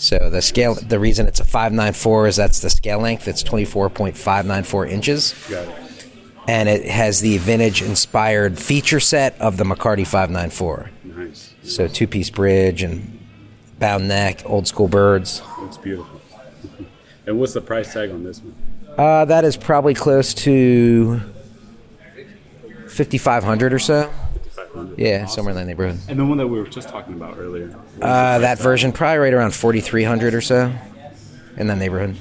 So 0.00 0.30
the 0.30 0.40
scale, 0.40 0.76
the 0.76 0.98
reason 0.98 1.26
it's 1.26 1.40
a 1.40 1.44
594 1.44 2.28
is 2.28 2.36
that's 2.36 2.60
the 2.60 2.70
scale 2.70 3.00
length. 3.00 3.28
It's 3.28 3.42
24.594 3.42 4.90
inches. 4.90 5.34
Got 5.50 5.68
it. 5.68 5.74
and 6.48 6.70
it 6.70 6.86
has 6.86 7.20
the 7.20 7.36
vintage 7.36 7.82
inspired 7.82 8.58
feature 8.58 8.98
set 8.98 9.38
of 9.38 9.58
the 9.58 9.64
McCarty 9.64 10.06
594. 10.06 10.90
Nice. 11.04 11.54
So 11.64 11.86
two 11.86 12.06
piece 12.06 12.30
bridge 12.30 12.82
and 12.82 13.18
bound 13.78 14.08
neck, 14.08 14.40
old 14.46 14.66
school 14.66 14.88
birds. 14.88 15.42
Looks 15.60 15.76
beautiful. 15.76 16.18
and 17.26 17.38
what's 17.38 17.52
the 17.52 17.60
price 17.60 17.92
tag 17.92 18.10
on 18.10 18.24
this 18.24 18.40
one? 18.40 18.54
Uh, 18.96 19.26
that 19.26 19.44
is 19.44 19.58
probably 19.58 19.92
close 19.92 20.32
to 20.32 21.20
5500 22.88 23.74
or 23.74 23.78
so. 23.78 24.10
500. 24.72 24.98
Yeah, 24.98 25.26
somewhere 25.26 25.52
in 25.52 25.56
that 25.56 25.66
neighborhood. 25.66 25.98
And 26.08 26.18
the 26.18 26.24
one 26.24 26.38
that 26.38 26.46
we 26.46 26.58
were 26.58 26.66
just 26.66 26.88
talking 26.88 27.14
about 27.14 27.38
earlier. 27.38 27.74
Uh, 28.00 28.38
that 28.38 28.58
version 28.58 28.92
probably 28.92 29.18
right 29.18 29.34
around 29.34 29.54
4300 29.54 30.34
or 30.34 30.40
so 30.40 30.72
in 31.56 31.66
that 31.66 31.78
neighborhood. 31.78 32.16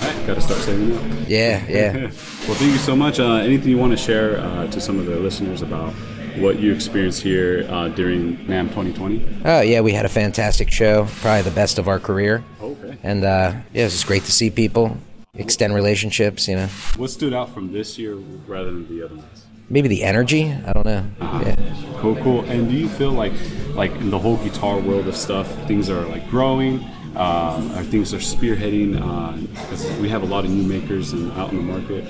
Right, 0.00 0.26
got 0.26 0.34
to 0.34 0.40
start 0.40 0.60
saving 0.60 0.96
up. 0.96 1.28
Yeah, 1.28 1.64
yeah. 1.68 1.92
well, 2.02 2.10
thank 2.10 2.72
you 2.72 2.78
so 2.78 2.96
much. 2.96 3.20
Uh, 3.20 3.34
anything 3.34 3.70
you 3.70 3.78
want 3.78 3.92
to 3.92 3.96
share 3.96 4.38
uh, 4.38 4.66
to 4.68 4.80
some 4.80 4.98
of 4.98 5.06
the 5.06 5.16
listeners 5.16 5.62
about 5.62 5.92
what 6.36 6.58
you 6.58 6.72
experienced 6.74 7.22
here 7.22 7.66
uh, 7.70 7.88
during 7.88 8.36
NAMM 8.38 8.68
2020? 8.70 9.42
oh, 9.44 9.60
yeah, 9.60 9.80
we 9.80 9.92
had 9.92 10.04
a 10.04 10.08
fantastic 10.08 10.70
show. 10.70 11.06
Probably 11.20 11.42
the 11.42 11.54
best 11.54 11.78
of 11.78 11.86
our 11.86 12.00
career. 12.00 12.42
Okay. 12.60 12.98
And 13.02 13.24
uh, 13.24 13.54
yeah, 13.72 13.82
it 13.82 13.84
was 13.84 13.92
just 13.92 14.06
great 14.06 14.24
to 14.24 14.32
see 14.32 14.50
people, 14.50 14.96
extend 15.34 15.74
relationships, 15.74 16.48
you 16.48 16.56
know. 16.56 16.66
What 16.96 17.10
stood 17.10 17.32
out 17.32 17.54
from 17.54 17.72
this 17.72 17.98
year 17.98 18.14
rather 18.14 18.72
than 18.72 18.88
the 18.88 19.04
other 19.04 19.14
ones? 19.14 19.43
Maybe 19.68 19.88
the 19.88 20.04
energy. 20.04 20.52
I 20.52 20.72
don't 20.72 20.86
know. 20.86 21.04
Yeah. 21.20 21.56
Cool, 21.98 22.16
cool. 22.16 22.40
And 22.42 22.68
do 22.68 22.76
you 22.76 22.88
feel 22.88 23.12
like, 23.12 23.32
like 23.74 23.90
in 23.92 24.10
the 24.10 24.18
whole 24.18 24.36
guitar 24.38 24.78
world 24.78 25.08
of 25.08 25.16
stuff, 25.16 25.48
things 25.66 25.88
are 25.88 26.04
like 26.06 26.28
growing, 26.28 26.84
um, 27.16 27.72
or 27.72 27.82
things 27.82 28.12
are 28.12 28.18
spearheading? 28.18 28.92
Because 29.52 29.90
we 29.98 30.08
have 30.10 30.22
a 30.22 30.26
lot 30.26 30.44
of 30.44 30.50
new 30.50 30.62
makers 30.62 31.12
and 31.12 31.32
out 31.32 31.50
in 31.50 31.56
the 31.56 31.62
market. 31.62 32.04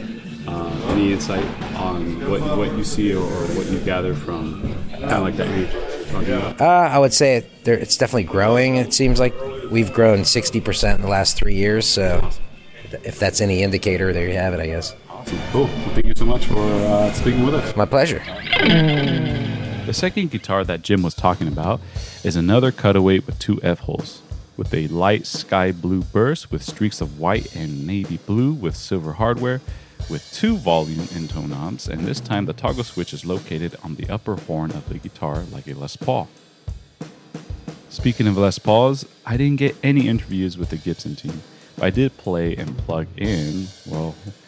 Uh, 0.46 0.70
any 0.88 1.12
insight 1.12 1.44
on 1.76 2.28
what 2.28 2.42
what 2.58 2.70
you 2.76 2.84
see 2.84 3.14
or, 3.14 3.22
or 3.22 3.46
what 3.56 3.66
you 3.66 3.78
gather 3.78 4.14
from 4.14 4.60
kind 4.90 5.04
of 5.04 5.22
like 5.22 5.36
that 5.36 5.46
energy? 5.46 5.72
you're 5.72 6.04
talking 6.06 6.34
about? 6.34 6.60
Uh, 6.60 6.94
I 6.94 6.98
would 6.98 7.14
say 7.14 7.36
it, 7.36 7.64
there, 7.64 7.78
it's 7.78 7.96
definitely 7.96 8.24
growing. 8.24 8.76
It 8.76 8.92
seems 8.92 9.18
like 9.18 9.34
we've 9.70 9.92
grown 9.92 10.20
60% 10.20 10.94
in 10.96 11.00
the 11.00 11.08
last 11.08 11.36
three 11.36 11.54
years. 11.54 11.86
So 11.86 12.28
if 13.04 13.18
that's 13.18 13.40
any 13.40 13.62
indicator, 13.62 14.12
there 14.12 14.28
you 14.28 14.34
have 14.34 14.54
it, 14.54 14.60
I 14.60 14.66
guess. 14.66 14.94
Awesome. 15.24 15.38
Cool. 15.52 15.64
Well, 15.64 15.94
thank 15.94 16.04
you 16.04 16.12
so 16.14 16.26
much 16.26 16.44
for 16.44 16.58
uh, 16.58 17.10
speaking 17.12 17.46
with 17.46 17.54
us. 17.54 17.74
My 17.74 17.86
pleasure. 17.86 18.22
The 19.86 19.92
second 19.94 20.30
guitar 20.30 20.64
that 20.64 20.82
Jim 20.82 21.02
was 21.02 21.14
talking 21.14 21.48
about 21.48 21.80
is 22.22 22.36
another 22.36 22.70
cutaway 22.70 23.20
with 23.20 23.38
two 23.38 23.58
F 23.62 23.80
holes, 23.80 24.20
with 24.58 24.74
a 24.74 24.86
light 24.88 25.24
sky 25.24 25.72
blue 25.72 26.02
burst 26.02 26.50
with 26.50 26.62
streaks 26.62 27.00
of 27.00 27.18
white 27.18 27.56
and 27.56 27.86
navy 27.86 28.18
blue 28.26 28.52
with 28.52 28.76
silver 28.76 29.14
hardware, 29.14 29.62
with 30.10 30.30
two 30.30 30.58
volume 30.58 31.08
and 31.14 31.30
tone 31.30 31.48
knobs, 31.48 31.88
and 31.88 32.02
this 32.02 32.20
time 32.20 32.44
the 32.44 32.52
toggle 32.52 32.84
switch 32.84 33.14
is 33.14 33.24
located 33.24 33.76
on 33.82 33.94
the 33.94 34.10
upper 34.10 34.36
horn 34.36 34.72
of 34.72 34.86
the 34.90 34.98
guitar 34.98 35.44
like 35.50 35.66
a 35.66 35.72
Les 35.72 35.96
Paul. 35.96 36.28
Speaking 37.88 38.26
of 38.26 38.36
Les 38.36 38.58
Pauls, 38.58 39.06
I 39.24 39.38
didn't 39.38 39.56
get 39.56 39.74
any 39.82 40.06
interviews 40.06 40.58
with 40.58 40.68
the 40.68 40.76
Gibson 40.76 41.16
team, 41.16 41.42
but 41.76 41.86
I 41.86 41.90
did 41.90 42.18
play 42.18 42.54
and 42.56 42.76
plug 42.76 43.06
in, 43.16 43.68
well, 43.86 44.14
it's 44.26 44.43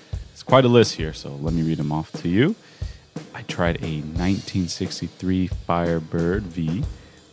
quite 0.46 0.64
a 0.64 0.68
list 0.68 0.94
here, 0.94 1.12
so 1.12 1.30
let 1.42 1.52
me 1.52 1.62
read 1.62 1.78
them 1.78 1.92
off 1.92 2.12
to 2.12 2.28
you. 2.28 2.54
I 3.34 3.42
tried 3.42 3.76
a 3.82 4.00
1963 4.00 5.48
Firebird 5.48 6.44
V 6.44 6.84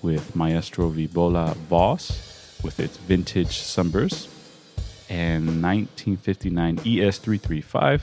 with 0.02 0.36
Maestro 0.36 0.90
Vibrola 0.90 1.56
VOS 1.56 2.60
with 2.64 2.80
its 2.80 2.98
vintage 2.98 3.60
sunburst 3.60 4.30
and 5.10 5.62
1959 5.62 6.78
ES335, 6.78 8.02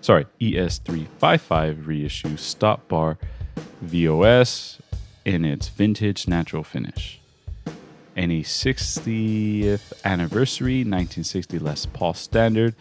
sorry, 0.00 0.26
ES355 0.40 1.86
reissue 1.86 2.36
stop 2.36 2.88
bar 2.88 3.18
VOS 3.82 4.78
in 5.24 5.44
its 5.44 5.68
vintage 5.68 6.26
natural 6.26 6.64
finish. 6.64 7.20
And 8.14 8.32
a 8.32 8.40
60th 8.40 9.92
anniversary 10.02 10.78
1960 10.78 11.58
Les 11.58 11.84
Paul 11.84 12.14
Standard 12.14 12.74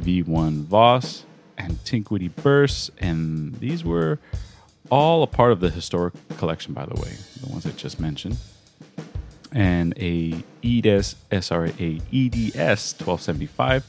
V1 0.00 0.64
VOS 0.64 1.24
Antiquity 1.58 2.28
Bursts, 2.28 2.90
and 2.98 3.54
these 3.56 3.84
were 3.84 4.18
all 4.90 5.22
a 5.22 5.26
part 5.26 5.52
of 5.52 5.60
the 5.60 5.70
historic 5.70 6.14
collection, 6.36 6.74
by 6.74 6.86
the 6.86 7.00
way, 7.00 7.12
the 7.40 7.48
ones 7.48 7.66
I 7.66 7.70
just 7.70 7.98
mentioned. 7.98 8.38
And 9.52 9.94
a 9.98 10.42
EDS, 10.62 11.16
sorry, 11.40 11.70
a 11.80 11.96
EDS 12.12 12.94
1275. 12.98 13.86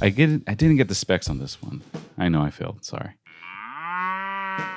I 0.00 0.08
get 0.08 0.42
I 0.46 0.54
didn't 0.54 0.76
get 0.76 0.88
the 0.88 0.94
specs 0.94 1.28
on 1.28 1.38
this 1.38 1.60
one. 1.60 1.82
I 2.16 2.28
know 2.28 2.42
I 2.42 2.50
failed. 2.50 2.84
Sorry. 2.84 3.10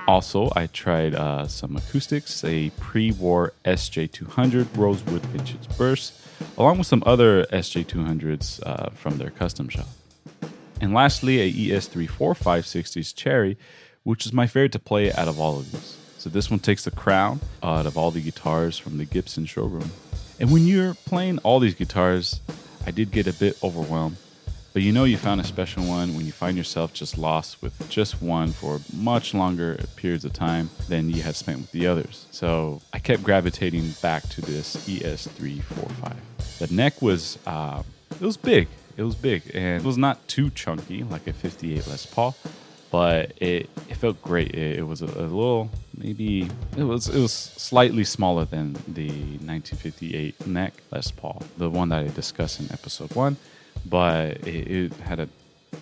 Also, 0.07 0.51
I 0.55 0.67
tried 0.67 1.15
uh, 1.15 1.47
some 1.47 1.75
acoustics, 1.75 2.43
a 2.43 2.69
pre-war 2.79 3.53
SJ200 3.65 4.67
Rosewood 4.77 5.25
Vintage 5.27 5.67
Burst, 5.77 6.13
along 6.57 6.77
with 6.77 6.87
some 6.87 7.01
other 7.05 7.45
SJ200s 7.45 8.61
uh, 8.65 8.89
from 8.91 9.17
their 9.17 9.31
custom 9.31 9.67
shop. 9.67 9.87
And 10.81 10.93
lastly, 10.93 11.39
a 11.39 11.51
ES34560s 11.51 13.15
Cherry, 13.15 13.57
which 14.03 14.25
is 14.25 14.33
my 14.33 14.47
favorite 14.47 14.71
to 14.73 14.79
play 14.79 15.11
out 15.13 15.27
of 15.27 15.39
all 15.39 15.59
of 15.59 15.71
these. 15.71 15.97
So 16.17 16.29
this 16.29 16.49
one 16.49 16.59
takes 16.59 16.83
the 16.83 16.91
crown 16.91 17.39
out 17.61 17.85
of 17.85 17.97
all 17.97 18.11
the 18.11 18.21
guitars 18.21 18.77
from 18.77 18.97
the 18.97 19.05
Gibson 19.05 19.45
showroom. 19.45 19.91
And 20.39 20.51
when 20.51 20.67
you're 20.67 20.93
playing 20.93 21.37
all 21.39 21.59
these 21.59 21.75
guitars, 21.75 22.41
I 22.85 22.91
did 22.91 23.11
get 23.11 23.27
a 23.27 23.33
bit 23.33 23.57
overwhelmed. 23.63 24.17
But 24.73 24.81
you 24.81 24.91
know 24.91 25.05
you 25.05 25.15
found 25.15 25.39
a 25.39 25.45
special 25.45 25.85
one 25.85 26.15
when 26.15 26.25
you 26.25 26.33
find 26.33 26.57
yourself 26.57 26.93
just 26.93 27.17
lost 27.17 27.61
with 27.61 27.89
just 27.89 28.21
one 28.21 28.51
for 28.51 28.81
much 28.93 29.33
longer 29.33 29.79
periods 29.95 30.25
of 30.25 30.33
time 30.33 30.69
than 30.89 31.09
you 31.09 31.21
had 31.21 31.37
spent 31.37 31.59
with 31.59 31.71
the 31.71 31.87
others. 31.87 32.25
So 32.31 32.81
I 32.91 32.99
kept 32.99 33.23
gravitating 33.23 33.93
back 34.01 34.23
to 34.29 34.41
this 34.41 34.75
ES345. 34.85 36.17
The 36.59 36.73
neck 36.73 37.01
was 37.01 37.39
uh, 37.47 37.83
it 38.11 38.19
was 38.19 38.35
big. 38.35 38.67
It 38.97 39.03
was 39.03 39.15
big 39.15 39.43
and 39.53 39.81
it 39.81 39.85
was 39.85 39.97
not 39.97 40.27
too 40.27 40.49
chunky 40.49 41.03
like 41.03 41.27
a 41.27 41.33
58 41.33 41.87
Les 41.87 42.05
Paul, 42.05 42.35
but 42.91 43.33
it, 43.41 43.69
it 43.89 43.97
felt 43.97 44.21
great. 44.21 44.51
It, 44.55 44.79
it 44.79 44.87
was 44.87 45.01
a, 45.01 45.05
a, 45.05 45.27
little 45.27 45.69
maybe 45.97 46.49
it 46.77 46.83
was 46.83 47.09
it 47.09 47.19
was 47.19 47.33
slightly 47.33 48.03
smaller 48.03 48.45
than 48.45 48.73
the 48.87 49.09
1958 49.09 50.47
neck 50.47 50.73
Les 50.91 51.11
Paul, 51.11 51.43
the 51.57 51.69
one 51.69 51.89
that 51.89 52.05
I 52.05 52.07
discussed 52.07 52.59
in 52.59 52.71
episode 52.71 53.13
one 53.15 53.37
but 53.85 54.47
it, 54.47 54.71
it, 54.71 54.93
had 54.93 55.19
a 55.19 55.29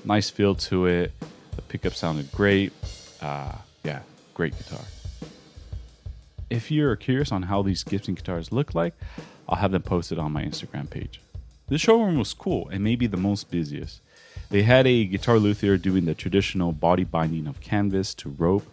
nice 0.04 0.30
feel 0.30 0.56
to 0.56 0.86
it. 0.86 1.12
The 1.56 1.62
pickup 1.64 1.94
sounded 1.94 2.32
great. 2.32 2.74
Uh, 3.22 3.54
yeah, 3.84 4.02
great 4.34 4.58
guitar. 4.58 4.86
If 6.50 6.72
you're 6.72 6.96
curious 6.96 7.32
on 7.32 7.44
how 7.44 7.62
these 7.62 7.84
Gibson 7.84 8.16
guitars 8.16 8.52
look 8.52 8.76
like, 8.76 8.94
I'll 9.48 9.58
have 9.58 9.72
them 9.72 9.82
posted 9.82 10.20
on 10.20 10.32
my 10.32 10.44
Instagram 10.44 10.90
page. 10.90 11.20
The 11.68 11.78
showroom 11.78 12.18
was 12.18 12.34
cool 12.34 12.70
and 12.70 12.84
maybe 12.84 13.08
the 13.08 13.18
most 13.18 13.50
busiest. 13.50 14.02
They 14.50 14.64
had 14.64 14.86
a 14.86 15.06
guitar 15.06 15.40
luthier 15.40 15.78
doing 15.78 16.06
the 16.06 16.14
traditional 16.14 16.72
body 16.72 17.04
binding 17.04 17.48
of 17.48 17.60
canvas 17.60 18.14
to 18.16 18.30
rope 18.30 18.68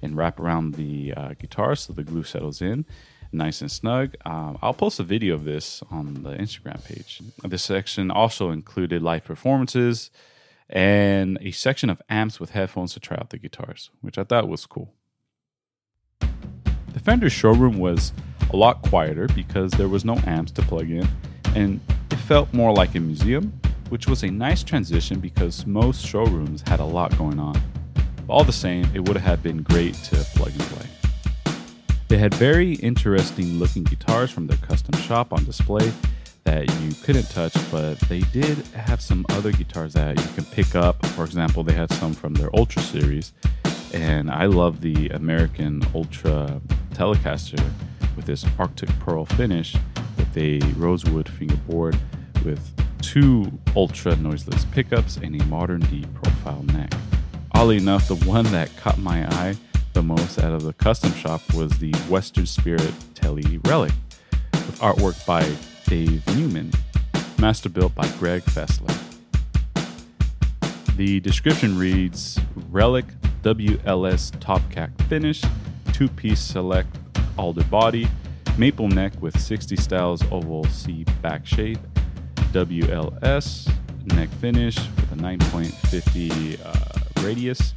and 0.00 0.16
wrap 0.16 0.38
around 0.38 0.74
the 0.74 1.12
uh, 1.16 1.34
guitar 1.38 1.74
so 1.74 1.92
the 1.92 2.04
glue 2.04 2.24
settles 2.24 2.62
in 2.62 2.86
nice 3.32 3.60
and 3.60 3.70
snug. 3.70 4.14
Um, 4.24 4.58
I'll 4.62 4.74
post 4.74 5.00
a 5.00 5.02
video 5.02 5.34
of 5.34 5.44
this 5.44 5.82
on 5.90 6.22
the 6.22 6.30
Instagram 6.30 6.84
page. 6.84 7.20
This 7.44 7.62
section 7.62 8.10
also 8.10 8.50
included 8.50 9.02
live 9.02 9.24
performances 9.24 10.10
and 10.68 11.38
a 11.40 11.52
section 11.52 11.90
of 11.90 12.02
amps 12.08 12.40
with 12.40 12.50
headphones 12.50 12.94
to 12.94 13.00
try 13.00 13.16
out 13.16 13.30
the 13.30 13.38
guitars, 13.38 13.90
which 14.00 14.18
I 14.18 14.24
thought 14.24 14.48
was 14.48 14.66
cool. 14.66 14.92
The 16.20 17.00
Fender 17.00 17.30
showroom 17.30 17.78
was 17.78 18.12
a 18.52 18.56
lot 18.56 18.82
quieter 18.82 19.28
because 19.28 19.72
there 19.72 19.88
was 19.88 20.04
no 20.04 20.16
amps 20.26 20.50
to 20.52 20.62
plug 20.62 20.90
in, 20.90 21.06
and 21.54 21.80
felt 22.26 22.52
more 22.52 22.72
like 22.72 22.92
a 22.96 23.00
museum, 23.00 23.52
which 23.88 24.08
was 24.08 24.24
a 24.24 24.28
nice 24.28 24.64
transition 24.64 25.20
because 25.20 25.64
most 25.64 26.04
showrooms 26.04 26.60
had 26.66 26.80
a 26.80 26.84
lot 26.84 27.16
going 27.16 27.38
on. 27.38 27.56
But 27.94 28.32
all 28.32 28.42
the 28.42 28.52
same, 28.52 28.84
it 28.92 29.06
would 29.06 29.16
have 29.16 29.44
been 29.44 29.62
great 29.62 29.94
to 29.94 30.16
plug 30.34 30.50
and 30.50 30.60
play. 30.62 30.86
They 32.08 32.18
had 32.18 32.34
very 32.34 32.74
interesting 32.74 33.60
looking 33.60 33.84
guitars 33.84 34.32
from 34.32 34.48
their 34.48 34.56
custom 34.56 34.98
shop 35.02 35.32
on 35.32 35.44
display 35.44 35.92
that 36.42 36.68
you 36.80 36.94
couldn't 37.04 37.30
touch, 37.30 37.54
but 37.70 38.00
they 38.08 38.20
did 38.32 38.58
have 38.74 39.00
some 39.00 39.24
other 39.28 39.52
guitars 39.52 39.92
that 39.92 40.20
you 40.20 40.34
can 40.34 40.44
pick 40.46 40.74
up. 40.74 41.06
For 41.06 41.24
example, 41.24 41.62
they 41.62 41.74
had 41.74 41.92
some 41.92 42.12
from 42.12 42.34
their 42.34 42.50
Ultra 42.56 42.82
series, 42.82 43.34
and 43.94 44.32
I 44.32 44.46
love 44.46 44.80
the 44.80 45.10
American 45.10 45.80
Ultra 45.94 46.60
Telecaster 46.90 47.64
with 48.16 48.24
this 48.24 48.44
Arctic 48.58 48.88
Pearl 48.98 49.26
finish 49.26 49.76
with 50.16 50.36
a 50.36 50.58
rosewood 50.76 51.28
fingerboard 51.28 51.96
with 52.46 52.72
two 53.02 53.50
ultra 53.74 54.14
noiseless 54.16 54.64
pickups 54.66 55.16
and 55.16 55.38
a 55.40 55.44
modern 55.46 55.80
D 55.80 56.04
profile 56.14 56.62
neck. 56.62 56.92
Oddly 57.52 57.78
enough, 57.78 58.06
the 58.06 58.14
one 58.24 58.44
that 58.52 58.74
caught 58.76 58.98
my 58.98 59.26
eye 59.26 59.56
the 59.94 60.02
most 60.02 60.38
out 60.38 60.52
of 60.52 60.62
the 60.62 60.72
custom 60.74 61.12
shop 61.14 61.40
was 61.54 61.72
the 61.78 61.90
Western 62.08 62.46
Spirit 62.46 62.92
Tele 63.14 63.58
Relic, 63.64 63.92
with 64.52 64.78
artwork 64.78 65.26
by 65.26 65.42
Dave 65.86 66.24
Newman, 66.36 66.70
master 67.38 67.68
built 67.68 67.94
by 67.96 68.06
Greg 68.18 68.42
Fessler. 68.42 68.94
The 70.96 71.18
description 71.20 71.76
reads 71.76 72.38
Relic 72.70 73.06
WLS 73.42 74.38
top 74.38 74.62
cack 74.70 74.90
finish, 75.08 75.42
two 75.92 76.08
piece 76.08 76.40
select 76.40 76.96
alder 77.38 77.64
body, 77.64 78.06
maple 78.56 78.88
neck 78.88 79.20
with 79.20 79.36
60 79.40 79.74
styles 79.76 80.22
oval 80.30 80.64
C 80.64 81.04
back 81.22 81.44
shape, 81.44 81.78
WLS 82.56 83.70
neck 84.14 84.30
finish 84.40 84.76
with 84.78 85.12
a 85.12 85.14
9.50 85.16 86.58
uh, 86.64 87.22
radius, 87.22 87.74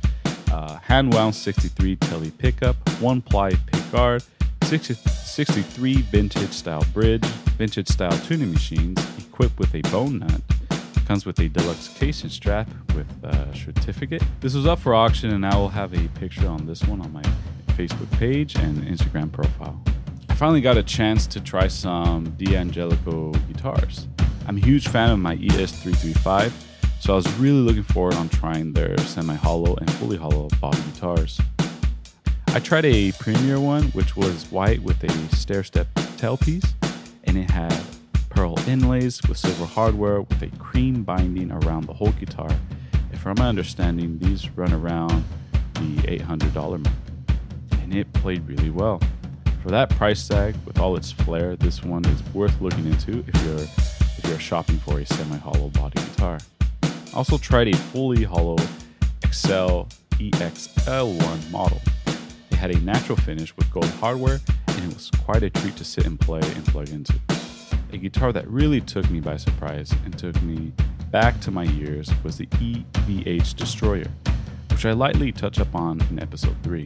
uh, 0.54 0.76
hand 0.78 1.14
wound 1.14 1.36
63 1.36 1.98
Tele 1.98 2.32
pickup, 2.32 2.78
one 3.02 3.22
ply 3.22 3.50
pick 3.50 3.92
guard, 3.92 4.24
60, 4.64 4.94
63 4.94 5.96
vintage 6.04 6.52
style 6.52 6.86
bridge, 6.94 7.26
vintage 7.58 7.90
style 7.90 8.18
tuning 8.20 8.54
machines 8.54 9.06
equipped 9.18 9.60
with 9.60 9.76
a 9.76 9.82
bone 9.90 10.20
nut. 10.20 10.42
Comes 11.06 11.26
with 11.26 11.40
a 11.40 11.50
deluxe 11.50 11.90
case 11.90 12.24
and 12.24 12.32
strap 12.32 12.70
with 12.96 13.08
a 13.26 13.54
certificate. 13.54 14.24
This 14.40 14.54
was 14.54 14.66
up 14.66 14.80
for 14.80 14.96
auction, 14.96 15.32
and 15.32 15.46
I 15.46 15.58
will 15.58 15.68
have 15.68 15.94
a 15.94 16.08
picture 16.20 16.48
on 16.48 16.66
this 16.66 16.86
one 16.86 17.02
on 17.02 17.12
my 17.12 17.24
Facebook 17.74 18.10
page 18.18 18.56
and 18.56 18.78
Instagram 18.84 19.30
profile. 19.30 19.84
I 20.30 20.36
finally 20.36 20.62
got 20.62 20.78
a 20.78 20.84
chance 20.84 21.28
to 21.28 21.42
try 21.42 21.68
some 21.68 22.30
D'Angelico 22.38 23.34
guitars. 23.50 24.08
I'm 24.50 24.58
a 24.58 24.66
huge 24.66 24.88
fan 24.88 25.12
of 25.12 25.20
my 25.20 25.38
ES335 25.38 26.52
so 27.00 27.14
I 27.14 27.16
was 27.16 27.32
really 27.36 27.60
looking 27.60 27.84
forward 27.84 28.16
on 28.16 28.30
trying 28.30 28.74
their 28.74 28.98
semi-hollow 28.98 29.76
and 29.76 29.92
fully 29.92 30.18
hollow 30.18 30.48
body 30.60 30.82
guitars. 30.92 31.40
I 32.48 32.60
tried 32.60 32.86
a 32.86 33.12
premier 33.12 33.60
one, 33.60 33.84
which 33.90 34.18
was 34.18 34.52
white 34.52 34.82
with 34.82 35.04
a 35.04 35.36
stair-step 35.36 35.94
tailpiece, 36.18 36.74
and 37.26 37.38
it 37.38 37.52
had 37.52 37.80
pearl 38.30 38.58
inlays 38.68 39.22
with 39.30 39.38
silver 39.38 39.68
hardware 39.68 40.22
with 40.22 40.42
a 40.42 40.48
cream 40.58 41.04
binding 41.04 41.52
around 41.52 41.86
the 41.86 41.94
whole 41.94 42.14
guitar. 42.14 42.50
And 42.92 43.20
from 43.20 43.36
my 43.38 43.50
understanding, 43.50 44.18
these 44.18 44.50
run 44.58 44.74
around 44.74 45.26
the 45.76 45.96
$800 46.08 46.84
mark, 46.84 46.96
and 47.84 47.94
it 47.94 48.12
played 48.14 48.48
really 48.48 48.72
well. 48.72 49.00
For 49.62 49.70
that 49.70 49.92
price 49.92 50.28
tag, 50.28 50.56
with 50.66 50.80
all 50.80 50.96
its 50.96 51.12
flair, 51.12 51.56
this 51.56 51.84
one 51.84 52.04
is 52.06 52.24
worth 52.34 52.60
looking 52.60 52.88
into 52.88 53.24
if 53.28 53.46
you're 53.46 53.99
if 54.30 54.34
you're 54.34 54.40
shopping 54.40 54.78
for 54.78 55.00
a 55.00 55.06
semi-hollow 55.08 55.70
body 55.70 56.00
guitar. 56.00 56.38
I 56.84 56.90
also 57.16 57.40
tried 57.40 57.68
a 57.68 57.76
fully 57.76 58.24
hollow 58.24 58.58
Excel 59.24 59.88
EXL1 60.12 61.50
model. 61.50 61.82
It 62.52 62.58
had 62.58 62.70
a 62.70 62.80
natural 62.82 63.18
finish 63.18 63.56
with 63.58 63.72
gold 63.72 63.90
hardware, 64.00 64.40
and 64.68 64.92
it 64.92 64.94
was 64.94 65.10
quite 65.24 65.42
a 65.42 65.50
treat 65.50 65.76
to 65.78 65.84
sit 65.84 66.06
and 66.06 66.20
play 66.20 66.42
and 66.42 66.64
plug 66.66 66.90
into. 66.90 67.20
A 67.92 67.98
guitar 67.98 68.32
that 68.32 68.48
really 68.48 68.82
took 68.82 69.10
me 69.10 69.20
by 69.20 69.36
surprise 69.36 69.92
and 70.06 70.16
took 70.16 70.40
me 70.44 70.74
back 71.10 71.40
to 71.42 71.50
my 71.50 71.64
years 71.64 72.12
was 72.24 72.38
the 72.38 72.46
EVH 72.46 73.56
Destroyer, 73.56 74.12
which 74.70 74.86
I 74.86 74.92
lightly 74.92 75.32
touch 75.32 75.60
up 75.60 75.74
on 75.74 76.02
in 76.12 76.22
episode 76.22 76.58
3. 76.62 76.86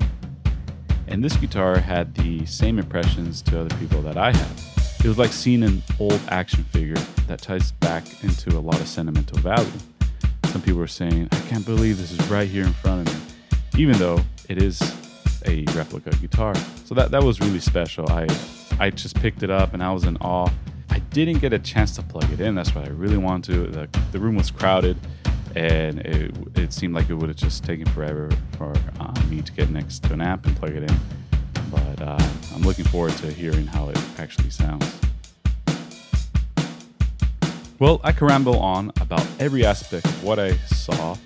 And 1.08 1.22
this 1.22 1.36
guitar 1.36 1.80
had 1.80 2.16
the 2.16 2.46
same 2.46 2.80
impressions 2.80 3.42
to 3.44 3.60
other 3.60 3.76
people 3.80 4.02
that 4.04 4.18
I 4.18 4.32
had. 4.32 4.73
It 5.04 5.08
was 5.08 5.18
like 5.18 5.34
seeing 5.34 5.64
an 5.64 5.84
old 6.00 6.22
action 6.30 6.64
figure 6.66 6.96
that 7.28 7.42
ties 7.42 7.72
back 7.74 8.24
into 8.24 8.58
a 8.58 8.60
lot 8.60 8.80
of 8.80 8.88
sentimental 8.88 9.38
value 9.40 9.80
some 10.54 10.62
people 10.62 10.80
were 10.80 10.86
saying, 10.86 11.28
I 11.32 11.40
can't 11.50 11.66
believe 11.66 11.98
this 11.98 12.12
is 12.12 12.30
right 12.30 12.48
here 12.48 12.64
in 12.64 12.74
front 12.74 13.10
of 13.10 13.16
me, 13.16 13.82
even 13.82 13.98
though 13.98 14.20
it 14.48 14.62
is 14.62 14.80
a 15.48 15.66
replica 15.74 16.12
guitar. 16.18 16.54
So 16.86 16.94
that, 16.94 17.10
that 17.10 17.24
was 17.24 17.40
really 17.40 17.60
special. 17.60 18.08
I, 18.12 18.28
I 18.80 18.92
just 18.92 19.16
picked 19.16 19.42
it 19.42 19.50
up 19.50 19.74
and 19.74 19.84
I 19.84 19.92
was 19.92 20.04
in 20.04 20.16
awe. 20.18 20.52
I 20.92 21.00
didn't 21.00 21.40
get 21.40 21.54
a 21.54 21.60
chance 21.60 21.96
to 21.96 22.04
plug 22.04 22.32
it 22.32 22.40
in. 22.40 22.54
That's 22.54 22.76
what 22.76 22.86
I 22.86 22.92
really 22.92 23.18
wanted 23.18 23.52
to. 23.52 23.72
The, 23.72 24.00
the 24.12 24.20
room 24.20 24.36
was 24.36 24.52
crowded 24.52 24.96
and 25.56 26.02
it, 26.02 26.36
it 26.56 26.72
seemed 26.72 26.94
like 26.94 27.10
it 27.10 27.16
would 27.16 27.30
have 27.30 27.38
just 27.38 27.64
taken 27.64 27.88
forever 27.88 28.30
for 28.56 28.76
uh, 29.00 29.22
me 29.28 29.42
to 29.42 29.52
get 29.54 29.72
next 29.72 30.04
to 30.04 30.14
an 30.14 30.22
amp 30.22 30.46
and 30.46 30.56
plug 30.56 30.76
it 30.76 30.84
in. 30.84 30.98
But 31.74 32.02
uh, 32.02 32.30
I'm 32.54 32.62
looking 32.62 32.86
forward 32.86 33.14
to 33.18 33.34
hearing 33.34 33.66
how 33.66 33.90
it 33.90 33.98
actually 34.20 34.52
sounds. 34.52 34.86
Well, 37.80 38.00
I 38.04 38.12
can 38.12 38.28
ramble 38.28 38.60
on 38.60 38.92
about 39.02 39.26
every 39.40 39.66
aspect 39.66 40.06
of 40.06 40.24
what 40.24 40.38
I 40.38 40.54
saw 40.68 41.18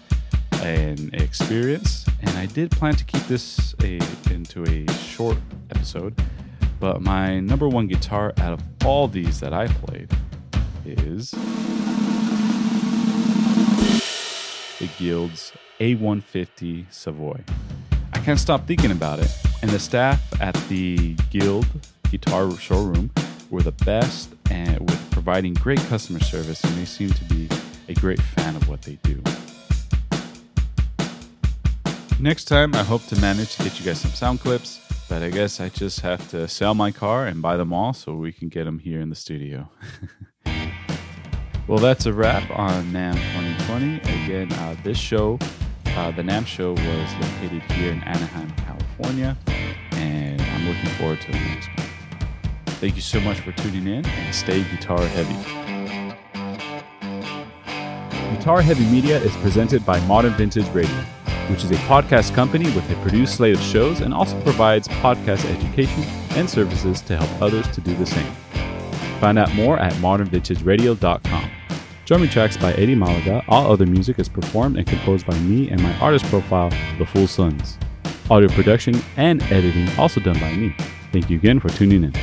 and 0.64 1.14
experienced, 1.14 2.08
and 2.22 2.30
I 2.32 2.46
did 2.46 2.72
plan 2.72 2.96
to 2.96 3.04
keep 3.04 3.22
this 3.24 3.76
a, 3.84 4.00
into 4.32 4.64
a 4.64 4.92
short 4.94 5.38
episode, 5.70 6.20
but 6.80 7.02
my 7.02 7.42
number 7.42 7.68
one 7.68 7.88
guitar 7.88 8.34
out 8.38 8.54
of 8.54 8.62
all 8.86 9.08
these 9.08 9.40
that 9.42 9.54
I 9.54 9.68
played 9.68 10.10
is 10.86 11.32
the 14.80 14.90
Guild's 14.98 15.52
A150 15.80 16.86
Savoy. 16.92 17.44
I 18.14 18.20
can't 18.20 18.40
stop 18.40 18.68
thinking 18.68 18.92
about 18.92 19.20
it, 19.20 19.32
and 19.62 19.72
the 19.72 19.80
staff 19.80 20.22
at 20.42 20.56
the 20.70 21.14
Guild 21.30 21.66
Guitar 22.10 22.52
Showroom 22.58 23.12
were 23.50 23.62
the 23.62 23.72
best 23.72 24.30
and 24.50 24.80
with 24.80 25.12
providing 25.12 25.54
great 25.54 25.80
customer 25.88 26.20
service, 26.20 26.64
and 26.64 26.74
they 26.76 26.86
seem 26.86 27.10
to 27.10 27.24
be 27.26 27.50
a 27.88 27.94
great 27.94 28.22
fan 28.22 28.56
of 28.56 28.68
what 28.68 28.82
they 28.82 28.98
do. 29.04 29.22
Next 32.20 32.46
time, 32.46 32.74
I 32.74 32.84
hope 32.84 33.06
to 33.08 33.22
manage 33.22 33.56
to 33.58 33.64
get 33.64 33.80
you 33.80 33.86
guys 33.86 34.02
some 34.02 34.12
sound 34.12 34.40
clips, 34.40 34.82
but 35.08 35.22
I 35.22 35.30
guess 35.30 35.60
I 35.60 35.70
just 35.70 36.00
have 36.02 36.28
to 36.32 36.48
sell 36.48 36.74
my 36.74 36.92
car 36.92 37.28
and 37.28 37.42
buy 37.42 37.58
them 37.58 37.72
all 37.72 37.94
so 37.94 38.16
we 38.16 38.32
can 38.32 38.50
get 38.50 38.64
them 38.64 38.80
here 38.80 39.00
in 39.00 39.10
the 39.10 39.16
studio. 39.16 39.70
well, 41.68 41.78
that's 41.78 42.06
a 42.08 42.14
wrap 42.14 42.50
on 42.52 42.86
NAMM 42.92 43.14
2020. 43.68 44.00
Again, 44.24 44.52
uh, 44.54 44.76
this 44.84 44.98
show, 44.98 45.38
uh, 45.98 46.12
the 46.12 46.22
NAMM 46.22 46.46
show, 46.46 46.74
was 46.74 47.14
located 47.16 47.64
here 47.72 47.92
in 47.92 48.04
Anaheim, 48.04 48.52
California, 48.52 49.36
and 49.94 50.40
I'm 50.40 50.68
looking 50.68 50.90
forward 50.92 51.20
to 51.22 51.32
the 51.32 51.40
next 51.40 51.68
one. 51.70 51.88
Thank 52.78 52.96
you 52.96 53.02
so 53.02 53.20
much 53.20 53.40
for 53.40 53.52
tuning 53.54 53.88
in 53.88 54.06
and 54.06 54.36
stay 54.36 54.64
guitar 54.64 55.02
heavy. 55.02 55.34
Guitar 58.38 58.62
Heavy 58.62 58.86
Media 58.86 59.20
is 59.20 59.36
presented 59.38 59.84
by 59.86 60.00
Modern 60.02 60.34
Vintage 60.34 60.68
Radio, 60.70 60.96
which 61.50 61.64
is 61.64 61.72
a 61.72 61.76
podcast 61.88 62.36
company 62.36 62.66
with 62.76 62.90
a 62.92 62.96
produced 63.02 63.36
slate 63.36 63.56
of 63.56 63.62
shows 63.62 64.02
and 64.02 64.14
also 64.14 64.40
provides 64.42 64.88
podcast 64.88 65.46
education 65.46 66.04
and 66.38 66.48
services 66.48 67.02
to 67.02 67.18
help 67.18 67.42
others 67.42 67.68
to 67.70 67.82
do 67.82 67.96
the 67.96 68.06
same. 68.06 68.32
Find 69.20 69.40
out 69.40 69.54
more 69.56 69.80
at 69.80 69.94
modernvintageradio.com. 69.94 71.47
Drumming 72.08 72.30
tracks 72.30 72.56
by 72.56 72.72
Eddie 72.76 72.96
Malaga. 72.96 73.44
All 73.50 73.70
other 73.70 73.86
music 73.86 74.18
is 74.18 74.30
performed 74.30 74.78
and 74.78 74.88
composed 74.88 75.28
by 75.28 75.38
me 75.40 75.70
and 75.70 75.84
my 75.84 75.94
artist 76.00 76.24
profile, 76.28 76.70
The 76.98 77.06
Full 77.06 77.28
Sons. 77.28 77.78
Audio 78.32 78.48
production 78.48 78.96
and 79.18 79.44
editing 79.52 79.90
also 80.00 80.22
done 80.22 80.40
by 80.40 80.54
me. 80.54 80.74
Thank 81.12 81.30
you 81.30 81.38
again 81.38 81.60
for 81.60 81.68
tuning 81.68 82.06
in. 82.06 82.14